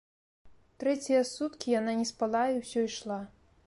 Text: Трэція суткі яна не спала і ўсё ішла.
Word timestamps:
Трэція 0.83 1.21
суткі 1.33 1.77
яна 1.79 1.97
не 2.03 2.09
спала 2.15 2.43
і 2.57 2.61
ўсё 2.61 2.79
ішла. 2.93 3.25